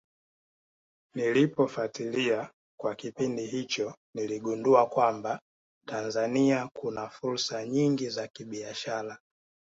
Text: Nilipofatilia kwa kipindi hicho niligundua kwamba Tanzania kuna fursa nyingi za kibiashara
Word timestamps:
Nilipofatilia 1.15 2.49
kwa 2.79 2.95
kipindi 2.95 3.45
hicho 3.47 3.95
niligundua 4.15 4.85
kwamba 4.87 5.39
Tanzania 5.87 6.69
kuna 6.73 7.09
fursa 7.09 7.65
nyingi 7.65 8.09
za 8.09 8.27
kibiashara 8.27 9.17